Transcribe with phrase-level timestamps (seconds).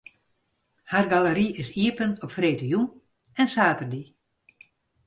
[0.91, 2.87] Har galery is iepen op freedtejûn
[3.39, 4.03] en saterdei.